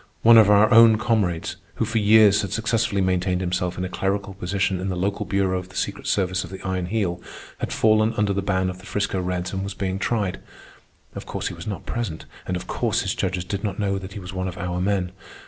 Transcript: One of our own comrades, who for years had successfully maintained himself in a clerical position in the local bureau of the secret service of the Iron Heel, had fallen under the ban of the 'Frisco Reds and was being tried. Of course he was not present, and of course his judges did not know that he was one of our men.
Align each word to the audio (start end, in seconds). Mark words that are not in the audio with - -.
One 0.23 0.39
of 0.39 0.49
our 0.49 0.71
own 0.73 0.97
comrades, 0.97 1.57
who 1.75 1.85
for 1.85 1.99
years 1.99 2.41
had 2.41 2.51
successfully 2.51 3.01
maintained 3.01 3.39
himself 3.39 3.77
in 3.77 3.85
a 3.85 3.87
clerical 3.87 4.33
position 4.33 4.79
in 4.79 4.89
the 4.89 4.95
local 4.95 5.27
bureau 5.27 5.59
of 5.59 5.69
the 5.69 5.75
secret 5.75 6.07
service 6.07 6.43
of 6.43 6.49
the 6.49 6.59
Iron 6.63 6.87
Heel, 6.87 7.21
had 7.59 7.71
fallen 7.71 8.15
under 8.17 8.33
the 8.33 8.41
ban 8.41 8.71
of 8.71 8.79
the 8.79 8.87
'Frisco 8.87 9.21
Reds 9.21 9.53
and 9.53 9.63
was 9.63 9.75
being 9.75 9.99
tried. 9.99 10.39
Of 11.13 11.27
course 11.27 11.49
he 11.49 11.53
was 11.53 11.67
not 11.67 11.85
present, 11.85 12.25
and 12.47 12.57
of 12.57 12.65
course 12.65 13.01
his 13.03 13.13
judges 13.13 13.43
did 13.43 13.63
not 13.63 13.77
know 13.77 13.99
that 13.99 14.13
he 14.13 14.19
was 14.19 14.33
one 14.33 14.47
of 14.47 14.57
our 14.57 14.81
men. 14.81 15.11